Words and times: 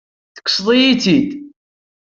Tekkseḍ-iyi-tt-id. 0.35 1.31